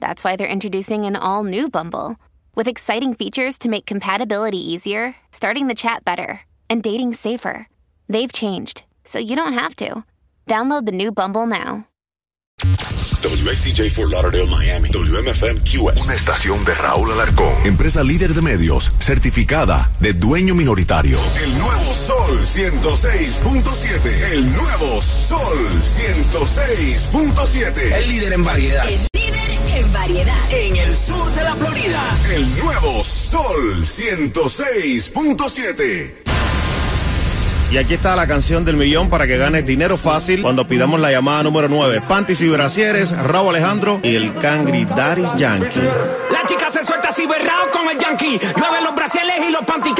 [0.00, 2.16] that's why they're introducing an all new Bumble
[2.54, 7.68] with exciting features to make compatibility easier, starting the chat better, and dating safer.
[8.08, 10.04] They've changed, so you don't have to.
[10.46, 11.86] Download the new Bumble now.
[13.26, 14.88] WXTJ for Lauderdale, Miami.
[14.90, 16.04] WMFM QS.
[16.04, 17.54] Una estación de Raúl Alarcón.
[17.64, 21.18] Empresa líder de medios, certificada de dueño minoritario.
[21.42, 24.32] El nuevo Sol 106.7.
[24.32, 25.58] El nuevo Sol
[25.98, 27.92] 106.7.
[27.92, 28.88] El líder en variedad.
[28.88, 29.25] El líder en
[30.06, 30.52] variedad.
[30.52, 32.00] En el sur de la Florida.
[32.32, 36.12] El nuevo Sol 106.7.
[37.72, 41.10] Y aquí está la canción del millón para que ganes dinero fácil cuando pidamos la
[41.10, 42.02] llamada número 9.
[42.06, 45.80] Panties y brasieres, Raúl Alejandro y el Cangri Daddy Yankee.
[46.30, 48.38] La chica se suelta así berrao con el yankee.
[48.38, 49.92] Llueve los brasiles y los panty.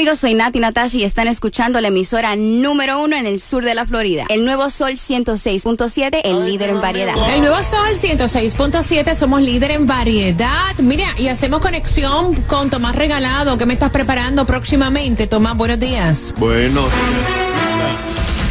[0.00, 3.74] Amigos, soy Nati Natasha y están escuchando la emisora número uno en el sur de
[3.74, 4.24] la Florida.
[4.30, 7.14] El nuevo Sol 106.7, el líder en variedad.
[7.34, 10.74] El nuevo Sol 106.7, somos líder en variedad.
[10.78, 13.58] Mira, y hacemos conexión con Tomás Regalado.
[13.58, 15.26] ¿Qué me estás preparando próximamente?
[15.26, 16.32] Tomás, buenos días.
[16.38, 16.80] Bueno,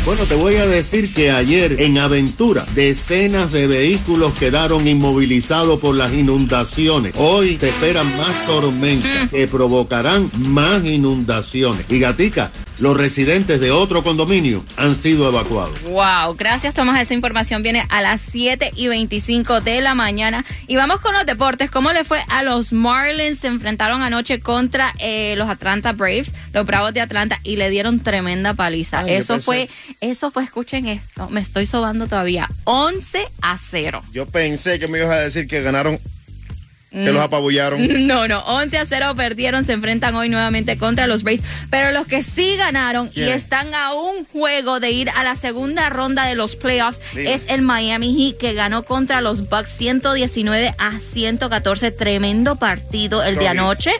[0.09, 5.95] bueno, te voy a decir que ayer en Aventura decenas de vehículos quedaron inmovilizados por
[5.95, 7.13] las inundaciones.
[7.15, 11.85] Hoy se esperan más tormentas que provocarán más inundaciones.
[11.89, 12.49] Y Gatica,
[12.79, 15.81] los residentes de otro condominio han sido evacuados.
[15.83, 17.01] Wow, gracias Tomás.
[17.01, 20.45] Esa información viene a las 7 y 25 de la mañana.
[20.67, 21.69] Y vamos con los deportes.
[21.69, 23.39] ¿Cómo le fue a los Marlins?
[23.39, 27.99] Se enfrentaron anoche contra eh, los Atlanta Braves, los Bravos de Atlanta, y le dieron
[27.99, 28.99] tremenda paliza.
[28.99, 29.69] Ay, eso fue,
[30.01, 34.03] eso fue, escuchen esto, me estoy sobando todavía, 11 a 0.
[34.11, 35.99] Yo pensé que me ibas a decir que ganaron,
[36.91, 37.87] que los apabullaron.
[38.09, 42.07] No, no, 11 a 0 perdieron, se enfrentan hoy nuevamente contra los Braves, pero los
[42.07, 46.35] que sí ganaron y están a un juego de ir a la segunda ronda de
[46.35, 47.33] los playoffs Dime.
[47.33, 53.35] es el Miami Heat que ganó contra los Bucks 119 a 114, tremendo partido el
[53.35, 53.61] de Correcto.
[53.61, 53.91] anoche.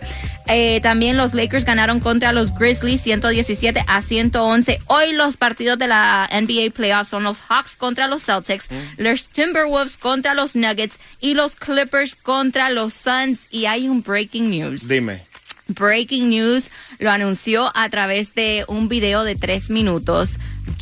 [0.50, 4.80] Eh, también los Lakers ganaron contra los Grizzlies 117 a 111.
[4.88, 8.66] Hoy los partidos de la NBA Playoffs son los Hawks contra los Celtics,
[8.98, 13.42] los Timberwolves contra los Nuggets y los Clippers contra los Suns.
[13.52, 14.88] Y hay un breaking news.
[14.88, 15.22] Dime.
[15.68, 20.31] Breaking news lo anunció a través de un video de tres minutos.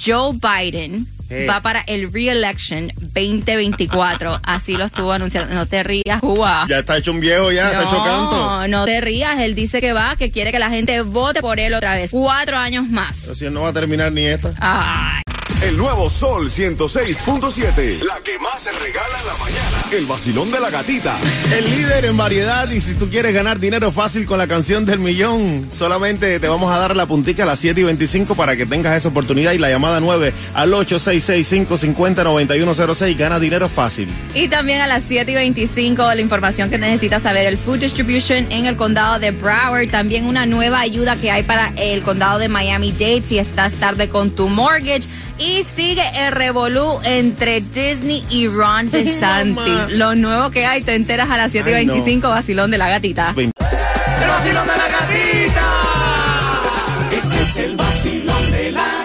[0.01, 1.07] Joe Biden
[1.49, 4.39] Va para el re-election 2024.
[4.43, 5.53] Así lo estuvo anunciando.
[5.53, 6.65] No te rías, Juá.
[6.69, 8.35] Ya está hecho un viejo, ya está hecho canto.
[8.35, 9.39] No, no te rías.
[9.39, 12.11] Él dice que va, que quiere que la gente vote por él otra vez.
[12.11, 13.19] Cuatro años más.
[13.21, 14.53] Pero si él no va a terminar ni esta.
[14.59, 15.26] Ay.
[15.59, 18.03] El nuevo Sol 106.7.
[18.03, 19.83] La que más se regala en la mañana.
[19.91, 21.17] El vacilón de la gatita.
[21.51, 24.99] El líder en variedad y si tú quieres ganar dinero fácil con la canción del
[24.99, 28.67] millón, solamente te vamos a dar la puntica a las 7 y 25 para que
[28.67, 34.09] tengas esa oportunidad y la llamada 9 al 866-550-9106 gana dinero fácil.
[34.35, 38.45] Y también a las 7 y 25 la información que necesitas saber, el Food Distribution
[38.51, 42.47] en el condado de Broward, también una nueva ayuda que hay para el condado de
[42.47, 45.07] Miami-Dade si estás tarde con tu mortgage.
[45.39, 49.91] Y sigue el revolú entre Disney y Ron DeSantis.
[49.91, 51.93] Lo nuevo que hay, te enteras a las 7 y Ay, no.
[51.93, 53.33] 25, vacilón de la gatita.
[53.37, 53.51] El
[54.27, 55.67] vacilón de la gatita.
[57.11, 58.96] Este es el vacilón de la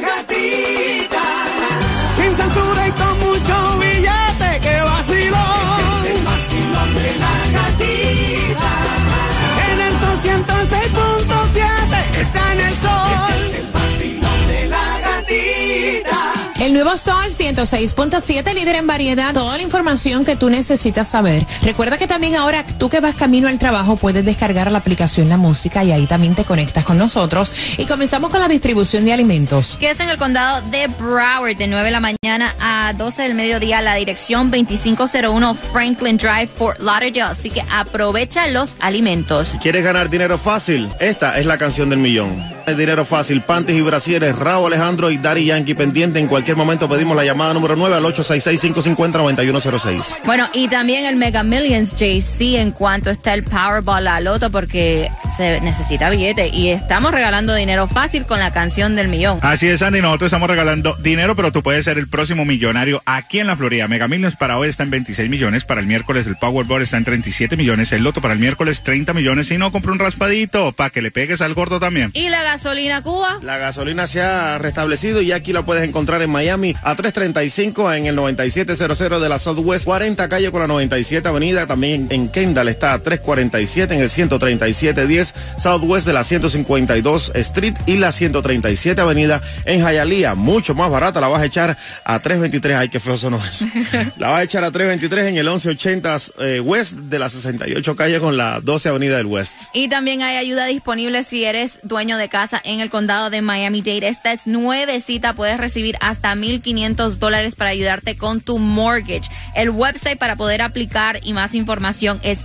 [16.82, 19.32] nuevo Sol 106.7, líder en variedad.
[19.32, 21.46] Toda la información que tú necesitas saber.
[21.62, 25.36] Recuerda que también ahora tú que vas camino al trabajo puedes descargar la aplicación La
[25.36, 27.52] Música y ahí también te conectas con nosotros.
[27.78, 29.76] Y comenzamos con la distribución de alimentos.
[29.78, 33.34] que es en el condado de Broward, de 9 de la mañana a 12 del
[33.36, 37.22] mediodía, la dirección 2501 Franklin Drive, Fort Lauderdale.
[37.22, 39.50] Así que aprovecha los alimentos.
[39.62, 40.88] ¿Quieres ganar dinero fácil?
[40.98, 42.61] Esta es la canción del millón.
[42.66, 46.20] El dinero fácil, panties y brasieres, Raúl Alejandro y Dari Yankee pendiente.
[46.20, 50.18] En cualquier momento pedimos la llamada número 9 al 866-550-9106.
[50.24, 55.10] Bueno, y también el Mega Millions JC en cuanto está el Powerball, la loto, porque
[55.36, 59.38] se necesita billete y estamos regalando dinero fácil con la canción del millón.
[59.42, 63.40] Así es, Andy, nosotros estamos regalando dinero, pero tú puedes ser el próximo millonario aquí
[63.40, 63.88] en la Florida.
[63.88, 67.04] Mega Millions para hoy está en 26 millones, para el miércoles el Powerball está en
[67.04, 70.90] 37 millones, el Loto para el miércoles 30 millones, si no, compra un raspadito para
[70.90, 72.10] que le pegues al gordo también.
[72.14, 73.38] ¿Y la gasolina Cuba?
[73.42, 78.06] La gasolina se ha restablecido y aquí la puedes encontrar en Miami a 335 en
[78.06, 81.66] el 9700 de la Southwest 40 calle con la 97 avenida.
[81.66, 85.21] También en Kendall está a 347 en el 13710
[85.58, 90.34] Southwest de la 152 Street y la 137 avenida en Hialeah.
[90.34, 92.76] Mucho más barata, la vas a echar a 323.
[92.76, 93.64] Ay, qué feo eso no es.
[94.16, 98.20] la vas a echar a 323 en el 1180 eh, West de la 68 calle
[98.20, 99.54] con la 12 avenida del West.
[99.72, 104.08] Y también hay ayuda disponible si eres dueño de casa en el condado de Miami-Dade.
[104.08, 109.30] Esta es nuevecita, puedes recibir hasta 1.500 dólares para ayudarte con tu mortgage.
[109.54, 112.40] El website para poder aplicar y más información es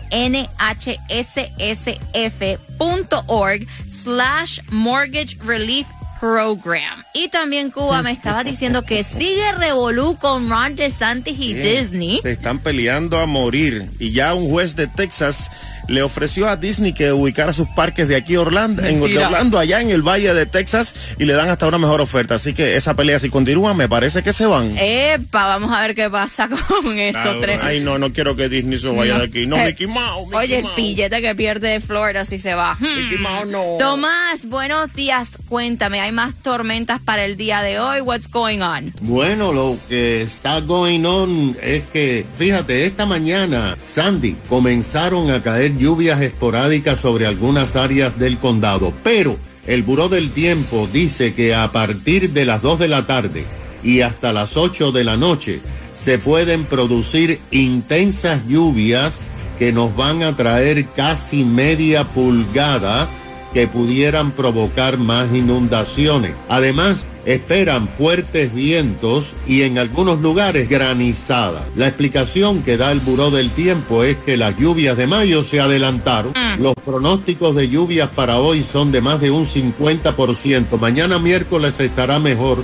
[2.79, 5.87] nhssf.org slash mortgage relief
[6.19, 7.03] program.
[7.13, 12.19] Y también Cuba me estaba diciendo que sigue revolú con Ron DeSantis y Disney.
[12.21, 15.49] Se están peleando a morir y ya un juez de Texas
[15.87, 19.79] le ofreció a Disney que ubicara sus parques de aquí Orlando, en, de Orlando, allá
[19.79, 22.35] en el Valle de Texas, y le dan hasta una mejor oferta.
[22.35, 24.75] Así que esa pelea, si continúa, me parece que se van.
[24.77, 27.61] Epa, vamos a ver qué pasa con esos tres.
[27.63, 29.19] Ay, no, no quiero que Disney se vaya No.
[29.19, 29.45] de aquí.
[29.47, 30.25] No, Eh, Mickey Mouse.
[30.25, 32.75] Mickey Oye, el billete que pierde de Florida si se va.
[32.81, 33.63] Mickey Mouse no.
[33.79, 35.29] Tomás, buenos días.
[35.47, 37.99] Cuéntame, ¿hay más tormentas para el día de hoy?
[37.99, 38.93] What's going on?
[39.01, 45.75] Bueno, lo que está going on es que, fíjate, esta mañana, Sandy, comenzaron a caer
[45.75, 51.73] lluvias esporádicas sobre algunas áreas del condado, pero el Buró del Tiempo dice que a
[51.73, 53.45] partir de las 2 de la tarde
[53.83, 55.59] y hasta las 8 de la noche
[55.93, 59.15] se pueden producir intensas lluvias
[59.59, 63.09] que nos van a traer casi media pulgada
[63.53, 66.33] que pudieran provocar más inundaciones.
[66.49, 71.65] Además, esperan fuertes vientos y en algunos lugares granizadas.
[71.75, 75.59] La explicación que da el Buró del Tiempo es que las lluvias de mayo se
[75.59, 76.33] adelantaron.
[76.59, 80.79] Los pronósticos de lluvias para hoy son de más de un 50%.
[80.79, 82.63] Mañana miércoles estará mejor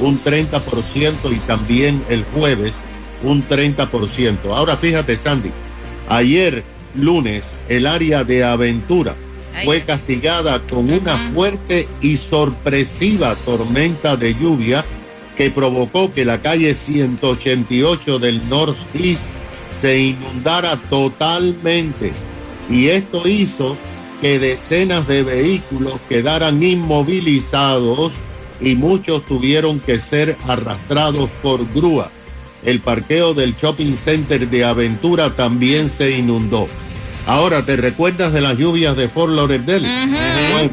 [0.00, 2.72] un 30% y también el jueves
[3.22, 4.36] un 30%.
[4.52, 5.50] Ahora fíjate, Sandy,
[6.08, 6.64] ayer
[6.96, 9.14] lunes el área de aventura
[9.64, 14.84] fue castigada con una fuerte y sorpresiva tormenta de lluvia
[15.36, 19.22] que provocó que la calle 188 del Northeast
[19.80, 22.12] se inundara totalmente.
[22.68, 23.76] Y esto hizo
[24.20, 28.12] que decenas de vehículos quedaran inmovilizados
[28.60, 32.10] y muchos tuvieron que ser arrastrados por grúa.
[32.62, 36.66] El parqueo del shopping center de Aventura también se inundó.
[37.26, 39.86] Ahora, ¿te recuerdas de las lluvias de Fort Lauderdale?
[40.52, 40.70] Bueno,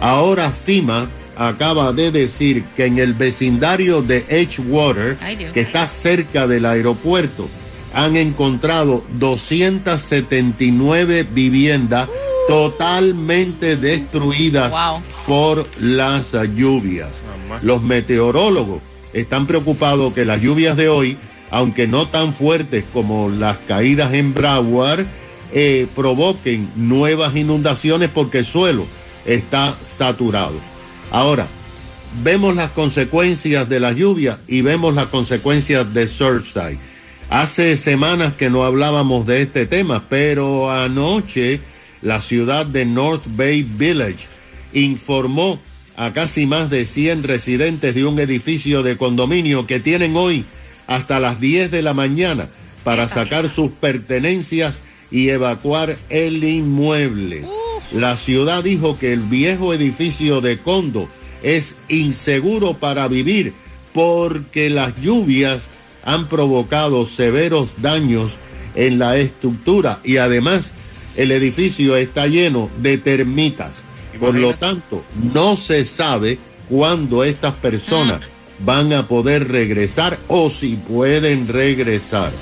[0.00, 5.16] ahora FIMA acaba de decir que en el vecindario de Edgewater,
[5.52, 7.48] que está cerca del aeropuerto,
[7.92, 12.08] han encontrado 279 viviendas
[12.48, 15.00] totalmente destruidas Wow.
[15.26, 17.10] por las lluvias.
[17.62, 18.80] Los meteorólogos
[19.12, 21.16] están preocupados que las lluvias de hoy,
[21.50, 25.06] aunque no tan fuertes como las caídas en Broward,
[25.52, 28.86] eh, provoquen nuevas inundaciones porque el suelo
[29.24, 30.54] está saturado.
[31.10, 31.46] Ahora,
[32.22, 36.78] vemos las consecuencias de la lluvia y vemos las consecuencias de Surfside.
[37.30, 41.60] Hace semanas que no hablábamos de este tema, pero anoche
[42.02, 44.26] la ciudad de North Bay Village
[44.72, 45.58] informó
[45.96, 50.44] a casi más de 100 residentes de un edificio de condominio que tienen hoy
[50.86, 52.48] hasta las 10 de la mañana
[52.82, 54.80] para sacar sus pertenencias
[55.10, 57.46] y evacuar el inmueble.
[57.92, 61.08] La ciudad dijo que el viejo edificio de condo
[61.42, 63.52] es inseguro para vivir
[63.92, 65.64] porque las lluvias
[66.04, 68.32] han provocado severos daños
[68.74, 70.70] en la estructura y además
[71.16, 73.72] el edificio está lleno de termitas.
[74.18, 78.20] Por lo tanto, no se sabe cuándo estas personas
[78.60, 82.32] van a poder regresar o si pueden regresar.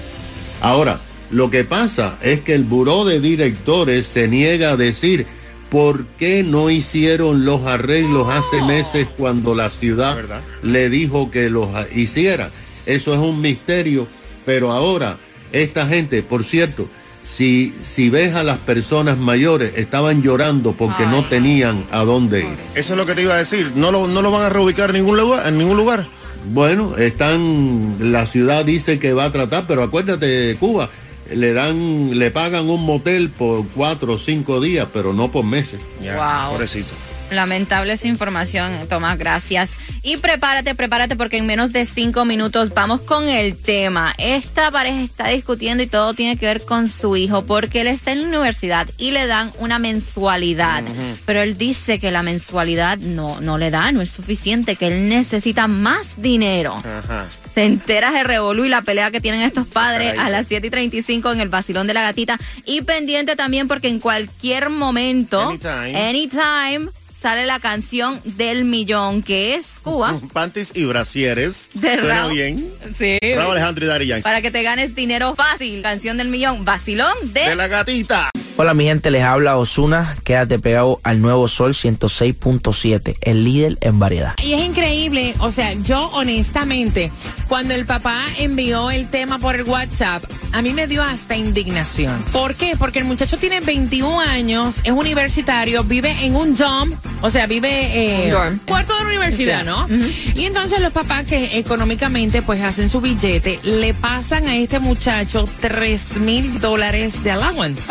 [0.61, 1.01] Ahora,
[1.33, 5.27] lo que pasa es que el buró de directores se niega a decir
[5.71, 10.19] por qué no hicieron los arreglos hace meses cuando la ciudad
[10.63, 12.51] le dijo que los hiciera.
[12.85, 14.07] Eso es un misterio,
[14.45, 15.17] pero ahora
[15.53, 16.87] esta gente, por cierto,
[17.25, 22.59] si, si ves a las personas mayores, estaban llorando porque no tenían a dónde ir.
[22.75, 23.73] Eso es lo que te iba a decir.
[23.75, 25.47] ¿No lo, no lo van a reubicar en ningún lugar?
[25.49, 26.07] En ningún lugar?
[26.51, 30.91] Bueno, están, la ciudad dice que va a tratar, pero acuérdate, Cuba,
[31.35, 35.81] le dan, le pagan un motel por cuatro o cinco días, pero no por meses.
[36.01, 36.53] Wow.
[36.53, 37.12] Pobrecito.
[37.33, 39.71] Lamentable esa información, Tomás, gracias.
[40.03, 44.15] Y prepárate, prepárate porque en menos de cinco minutos vamos con el tema.
[44.19, 48.13] Esta pareja está discutiendo y todo tiene que ver con su hijo porque él está
[48.13, 50.83] en la universidad y le dan una mensualidad.
[51.25, 55.09] Pero él dice que la mensualidad no, no le da, no es suficiente, que él
[55.09, 56.75] necesita más dinero.
[56.77, 57.27] Ajá.
[57.55, 60.19] Te enteras de Revolú y la pelea que tienen estos padres Ay.
[60.19, 62.39] a las 7 y 35 en el Basilón de la Gatita.
[62.65, 66.09] Y pendiente también porque en cualquier momento, Anytime.
[66.09, 66.91] anytime,
[67.23, 70.19] sale la canción del millón, que es Cuba.
[70.33, 71.69] Panties y brasieres.
[71.75, 72.35] De Suena Raúl.
[72.35, 72.73] bien.
[72.99, 73.19] Sí.
[73.23, 74.23] Raúl Alejandro y Dari Yankee.
[74.25, 75.81] Para que te ganes dinero fácil.
[75.83, 78.32] Canción del millón, Basilón de, De la gatita.
[78.59, 80.15] Hola mi gente, les habla Osuna.
[80.25, 84.35] Quédate pegado al nuevo Sol 106.7, el líder en variedad.
[84.43, 87.11] Y es increíble, o sea, yo honestamente,
[87.49, 92.23] cuando el papá envió el tema por el WhatsApp, a mí me dio hasta indignación.
[92.31, 92.77] ¿Por qué?
[92.79, 97.71] Porque el muchacho tiene 21 años, es universitario, vive en un dorm, o sea, vive
[97.71, 98.59] eh, Un dorm.
[98.67, 99.89] cuarto de la universidad, ¿no?
[100.37, 105.49] Y entonces los papás que económicamente pues hacen su billete, le pasan a este muchacho
[105.63, 107.83] 3 mil dólares de allowance.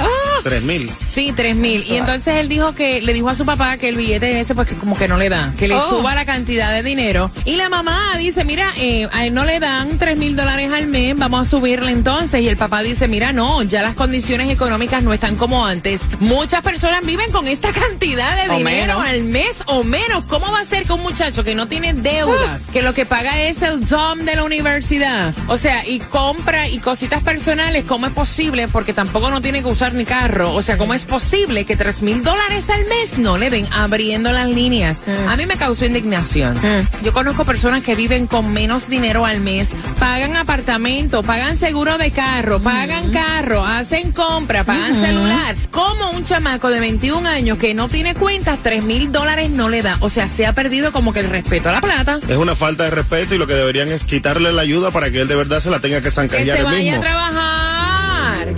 [0.44, 0.90] Tres mil.
[1.14, 1.84] Sí, tres mil.
[1.88, 4.68] Y entonces él dijo que le dijo a su papá que el billete ese, pues
[4.68, 5.90] que como que no le da, que le Oh.
[5.90, 7.32] suba la cantidad de dinero.
[7.46, 10.88] Y la mamá dice, mira, eh, a él no le dan tres mil dólares al
[10.88, 12.42] mes, vamos a subirle entonces.
[12.42, 16.02] Y el papá dice, mira, no, ya las condiciones económicas no están como antes.
[16.20, 19.06] Muchas personas viven con esta cantidad de O dinero menos.
[19.06, 20.26] al mes o menos.
[20.26, 23.42] ¿Cómo va a ser que un muchacho que no tiene deudas, que lo que paga
[23.42, 28.14] es el DOM de la universidad, o sea, y compra y cositas personales, ¿cómo es
[28.14, 28.68] posible?
[28.68, 30.31] Porque tampoco no tiene que usar ni carro.
[30.40, 34.32] O sea, ¿cómo es posible que tres mil dólares al mes no le den abriendo
[34.32, 35.00] las líneas?
[35.28, 36.56] A mí me causó indignación.
[37.04, 39.70] Yo conozco personas que viven con menos dinero al mes,
[40.00, 45.56] pagan apartamento, pagan seguro de carro, pagan carro, hacen compra, pagan celular.
[45.72, 49.82] ¿Cómo un chamaco de 21 años que no tiene cuentas, tres mil dólares no le
[49.82, 49.98] da?
[50.02, 52.20] O sea, se ha perdido como que el respeto a la plata.
[52.28, 55.22] Es una falta de respeto y lo que deberían es quitarle la ayuda para que
[55.22, 57.02] él de verdad se la tenga que que zancallar se vaya a mismo.
[57.02, 57.81] trabajar.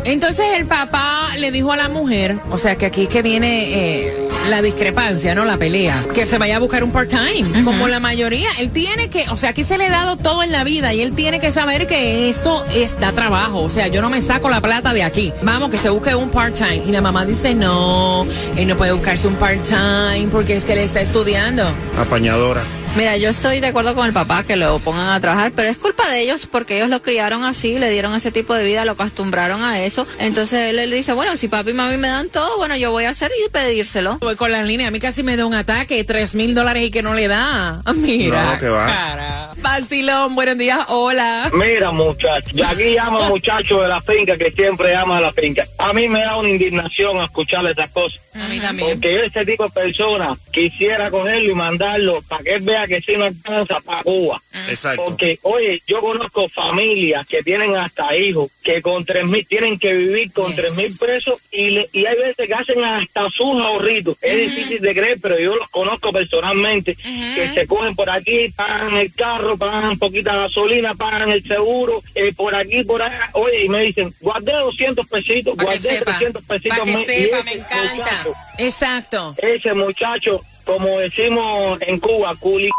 [0.05, 4.03] Entonces el papá le dijo a la mujer, o sea que aquí es que viene
[4.03, 5.45] eh, la discrepancia, ¿no?
[5.45, 8.50] La pelea, que se vaya a buscar un part-time, como la mayoría.
[8.60, 11.01] Él tiene que, o sea, aquí se le ha dado todo en la vida y
[11.01, 13.62] él tiene que saber que eso es da trabajo.
[13.62, 15.33] O sea, yo no me saco la plata de aquí.
[15.41, 16.83] Vamos, que se busque un part-time.
[16.86, 18.25] Y la mamá dice, no,
[18.57, 21.63] él no puede buscarse un part-time porque es que él está estudiando.
[21.98, 22.62] Apañadora.
[22.96, 25.78] Mira, yo estoy de acuerdo con el papá que lo pongan a trabajar, pero es
[25.78, 28.92] culpa de ellos porque ellos lo criaron así, le dieron ese tipo de vida, lo
[28.92, 30.06] acostumbraron a eso.
[30.20, 33.06] Entonces él le dice, bueno, si papi y mami me dan todo, bueno, yo voy
[33.06, 34.20] a hacer y pedírselo.
[34.20, 34.90] Voy con las líneas.
[34.90, 37.82] A mí casi me da un ataque, tres mil dólares y que no le da.
[37.96, 38.54] Mira.
[38.54, 38.86] No, que va.
[38.86, 39.50] cara.
[39.58, 41.50] Vacilón, buenos días, hola.
[41.54, 45.64] Mira, muchacho, y aquí llama muchacho de la finca que siempre ama a la finca.
[45.80, 48.20] A mí me da una indignación escuchar esas cosas.
[48.36, 48.92] A mí también.
[48.92, 53.02] Porque yo, ese tipo de persona, quisiera cogerlo y mandarlo para que él vea que
[53.02, 54.42] sí no alcanza para Cuba.
[54.70, 55.06] Exacto.
[55.06, 59.94] Porque, oye, yo conozco familias que tienen hasta hijos que con tres mil tienen que
[59.94, 60.56] vivir con Yes.
[60.56, 64.18] tres mil pesos y, le- y hay veces que hacen hasta sus ahorritos.
[64.22, 68.96] Es difícil de creer, pero yo los conozco personalmente que se cogen por aquí, pagan
[68.98, 73.30] el carro, pagan poquita gasolina, pagan el seguro, eh, por aquí, por allá.
[73.34, 76.78] Oye, y me dicen, guardé 200 pesitos, guardé sepa, 300 pesitos.
[76.80, 77.96] para que me- y sepa, ese me encanta.
[77.96, 79.36] muchacho, Exacto.
[79.38, 82.70] ese muchacho, como decimos en Cuba, culi.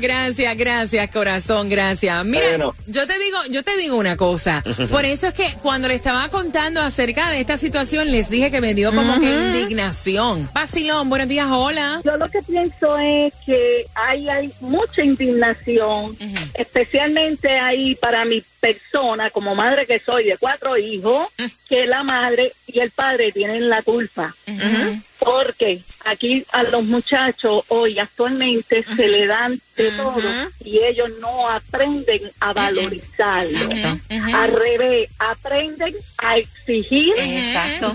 [0.00, 2.24] Gracias, gracias, corazón, gracias.
[2.24, 2.74] Mira, Bueno.
[2.86, 4.62] yo te digo, yo te digo una cosa.
[4.90, 8.60] Por eso es que cuando le estaba contando acerca de esta situación, les dije que
[8.60, 10.48] me dio como que indignación.
[10.54, 12.00] Vacilón, buenos días, hola.
[12.04, 16.16] Yo lo que pienso es que hay, hay mucha indignación,
[16.54, 21.28] especialmente ahí para mi persona, como madre que soy de cuatro hijos,
[21.68, 24.36] que la madre y el padre tienen la culpa.
[25.20, 30.20] Porque aquí a los muchachos hoy actualmente se le dan de todo
[30.64, 33.70] y ellos no aprenden a valorizarlo.
[34.34, 37.14] Al revés, aprenden a exigir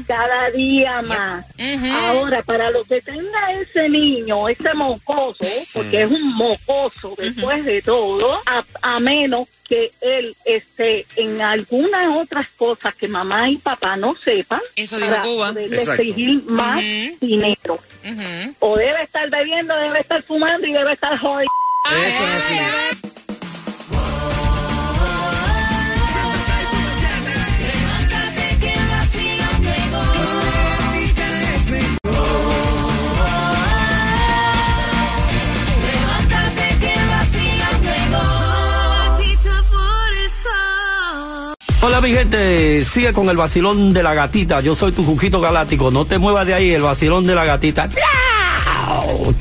[0.07, 1.45] cada día más.
[1.91, 7.81] Ahora, para lo que tenga ese niño, ese mocoso, porque es un mocoso después de
[7.81, 13.97] todo, a, a menos que él esté en algunas otras cosas que mamá y papá
[13.97, 15.47] no sepan Eso dijo para Cuba.
[15.47, 16.01] poderle Exacto.
[16.03, 16.79] exigir más
[17.19, 17.79] dinero.
[18.59, 21.49] O debe estar bebiendo, debe estar fumando y debe estar jodiendo.
[21.87, 22.55] Eso es así.
[41.81, 44.59] Hola mi gente, sigue con el vacilón de la gatita.
[44.59, 45.91] Yo soy tu Juquito Galáctico.
[45.91, 47.89] No te muevas de ahí, el vacilón de la gatita.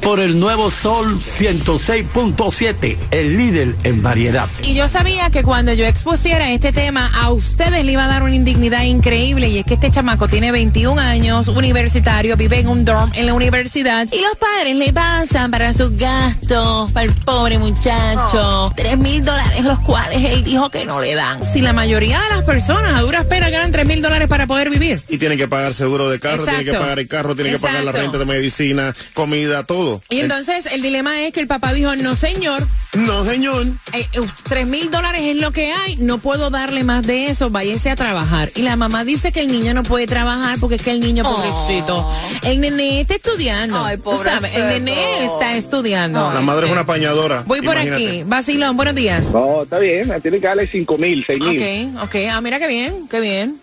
[0.05, 4.47] Por el nuevo Sol 106.7, el líder en variedad.
[4.63, 8.23] Y yo sabía que cuando yo expusiera este tema, a ustedes le iba a dar
[8.23, 9.49] una indignidad increíble.
[9.49, 13.33] Y es que este chamaco tiene 21 años, universitario, vive en un dorm en la
[13.33, 14.07] universidad.
[14.13, 19.65] Y los padres le pasan para sus gastos, para el pobre muchacho, 3 mil dólares,
[19.65, 21.43] los cuales él dijo que no le dan.
[21.43, 24.69] Si la mayoría de las personas a duras penas ganan 3 mil dólares para poder
[24.69, 25.01] vivir.
[25.09, 27.85] Y tiene que pagar seguro de carro, tiene que pagar el carro, tiene que pagar
[27.85, 29.94] la renta de medicina, comida, todo.
[30.11, 32.67] Y entonces el dilema es que el papá dijo, no señor.
[32.95, 33.67] No señor.
[33.93, 37.51] Eh, eh, Tres mil dólares es lo que hay, no puedo darle más de eso,
[37.51, 38.51] váyase a trabajar.
[38.55, 41.25] Y la mamá dice que el niño no puede trabajar porque es que el niño,
[41.25, 42.09] pobrecito,
[42.45, 43.85] el nene está estudiando.
[43.85, 46.33] Ay, Tú sabes, el nene está estudiando.
[46.33, 47.43] La madre es una apañadora.
[47.47, 48.07] Voy por imagínate.
[48.09, 48.23] aquí.
[48.27, 49.33] Vacilón, buenos días.
[49.33, 51.95] No, está bien, tiene que darle cinco mil, seis mil.
[51.97, 52.17] Ok, ok.
[52.31, 53.59] Ah, mira qué bien, qué bien.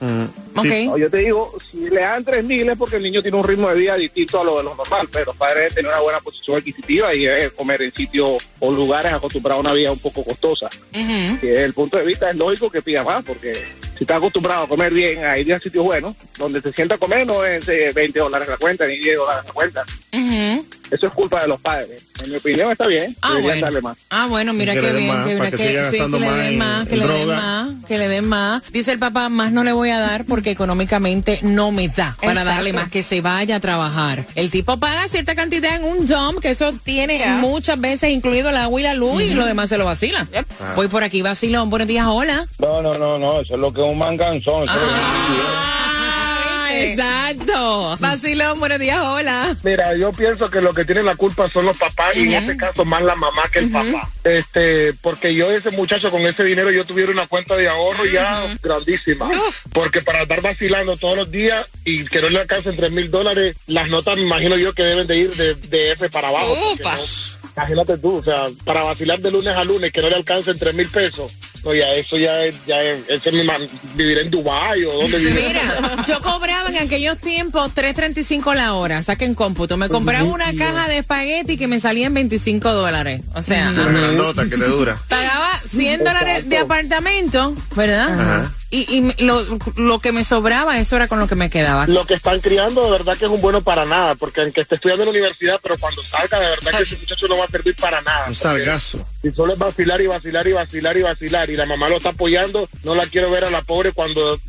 [0.97, 3.69] Yo te digo, si le dan tres mil es porque el niño tiene un ritmo
[3.69, 6.19] de vida distinto a lo de lo normal, pero los padres deben tener una buena
[6.19, 10.23] posición adquisitiva y deben comer en sitios o lugares acostumbrados a una vida un poco
[10.23, 10.69] costosa.
[11.41, 13.53] Y desde el punto de vista es lógico que pida más, porque
[14.01, 16.97] si está acostumbrado a comer bien, a ir a sitios buenos, donde se sienta a
[16.97, 19.83] comer no es eh, 20 dólares la cuenta ni 10 dólares la cuenta.
[20.89, 22.01] Eso es culpa de los padres.
[22.23, 23.61] En mi opinión está bien, Ah, bueno.
[23.61, 23.97] darle más.
[24.09, 25.07] Ah, bueno, mira qué le den bien.
[25.15, 26.93] más, que, para que que- siga sí, gastando que le más den en- más, que
[26.95, 28.71] en le den más, que le den más.
[28.73, 32.31] Dice el papá, más no le voy a dar porque económicamente no me da para
[32.33, 32.49] Exacto.
[32.49, 34.25] darle más, que se vaya a trabajar.
[34.35, 37.35] El tipo paga cierta cantidad en un jump, que eso tiene Yeah.
[37.35, 40.27] muchas veces incluido el agua y la luz y lo demás se lo vacila.
[40.59, 40.73] Ah.
[40.75, 41.69] Voy por aquí, vacilón.
[41.69, 42.45] Buenos días, hola.
[42.59, 44.65] No, no, no, no, eso es lo que un manganzón.
[44.69, 47.97] Ah, exacto.
[47.99, 49.55] Vacilón, buenos días, hola.
[49.63, 52.57] Mira, yo pienso que lo que tienen la culpa son los papás y en este
[52.57, 54.09] caso más la mamá que el papá.
[54.23, 58.55] Este, porque yo ese muchacho con ese dinero yo tuviera una cuenta de ahorro ya
[58.61, 59.29] grandísima.
[59.73, 63.55] Porque para estar vacilando todos los días y que no le alcancen tres mil dólares,
[63.67, 66.55] las notas me imagino yo que deben de ir de, de F para abajo.
[67.55, 70.73] Imagínate tú, o sea, para vacilar de lunes a lunes que no le alcancen tres
[70.73, 74.29] mil pesos, no, ya eso ya es, ya es, eso es mi man- vivir en
[74.31, 75.33] Dubái o donde vivir.
[75.47, 79.77] Mira, yo cobraba en aquellos tiempos 3.35 la hora, saquen cómputo.
[79.77, 83.21] Me compraba una caja de espagueti que me salía en 25 dólares.
[83.35, 84.97] O sea, Una grandota que te dura.
[85.07, 88.19] pagaba 100 dólares de apartamento, ¿verdad?
[88.19, 88.53] Ajá.
[88.73, 89.41] Y, y me- lo,
[89.75, 91.87] lo que me sobraba, eso era con lo que me quedaba.
[91.87, 94.75] Lo que están criando de verdad que es un bueno para nada, porque aunque esté
[94.75, 97.49] estudiando en la universidad, pero cuando salga de verdad que ese muchacho no va a
[97.49, 98.27] servir para nada.
[98.29, 99.05] Un sargazo.
[99.21, 102.09] Si solo es vacilar y vacilar y vacilar y vacilar y la mamá lo está
[102.09, 104.39] apoyando, no la quiero ver a la pobre cuando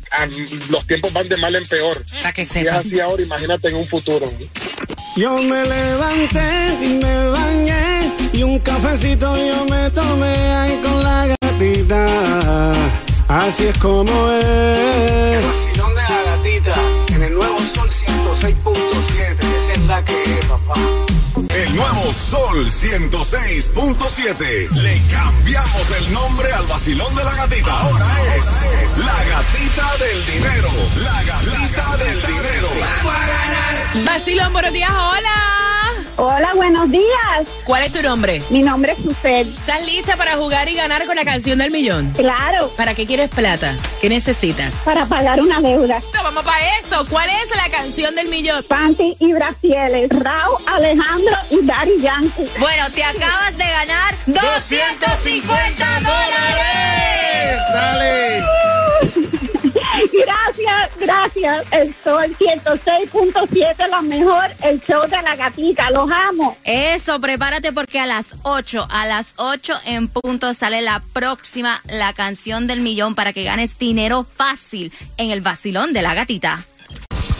[0.69, 2.01] los tiempos van de mal en peor.
[2.21, 2.77] Para que Si es sepa.
[2.77, 4.25] así ahora, imagínate en un futuro.
[5.17, 11.27] Yo me levanté y me bañé y un cafecito yo me tomé ahí con la
[11.41, 12.73] gatita.
[13.33, 14.45] Así es como es.
[14.45, 16.75] El vacilón de la gatita
[17.15, 19.39] en el nuevo Sol 106.7.
[19.39, 20.75] Esa es la que es, papá.
[21.49, 24.69] El nuevo Sol 106.7.
[24.69, 27.79] Le cambiamos el nombre al vacilón de la gatita.
[27.79, 28.45] Ahora es
[28.99, 30.69] la gatita del dinero.
[31.03, 32.69] La gatita del dinero.
[34.05, 35.72] Vacilón, buenos días, hola.
[36.15, 37.47] Hola, buenos días.
[37.65, 38.41] ¿Cuál es tu nombre?
[38.51, 39.47] Mi nombre es Susel.
[39.47, 42.11] ¿Estás lista para jugar y ganar con la canción del millón?
[42.11, 42.69] Claro.
[42.77, 43.75] ¿Para qué quieres plata?
[43.99, 44.71] ¿Qué necesitas?
[44.85, 45.99] Para pagar una deuda.
[46.13, 47.05] No, vamos para eso.
[47.09, 48.63] ¿Cuál es la canción del millón?
[48.67, 50.09] Panty y Brasieles.
[50.09, 52.49] Raúl, Alejandro y Dari Yankee.
[52.59, 57.59] Bueno, te acabas de ganar 250 dólares.
[57.73, 58.72] ¡Dale!
[59.93, 61.65] Gracias, gracias.
[61.71, 65.89] El Sol 106.7, la mejor, el show de la gatita.
[65.91, 66.57] Los amo.
[66.63, 72.13] Eso, prepárate porque a las 8, a las 8 en punto sale la próxima, la
[72.13, 76.65] canción del millón para que ganes dinero fácil en el vacilón de la gatita.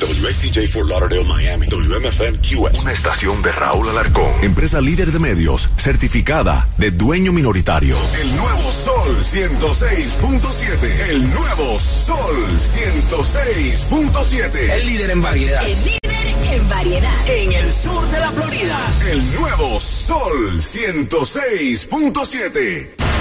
[0.04, 1.68] WXTJ for Lauderdale, Miami.
[1.68, 2.82] WMFM QS.
[2.82, 4.32] Una estación de Raúl Alarcón.
[4.42, 7.96] Empresa líder de medios, certificada de dueño minoritario.
[8.22, 11.10] El nuevo Sol 106.7.
[11.10, 14.72] El nuevo Sol 106.7.
[14.72, 15.66] El líder en variedad.
[15.66, 16.02] El líder
[16.52, 17.30] en variedad.
[17.30, 18.78] En el sur de la Florida.
[19.10, 23.13] El nuevo Sol 106.7.